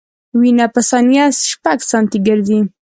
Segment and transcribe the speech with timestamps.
[0.39, 2.59] وینه په ثانیه شپږ سانتي ګرځي.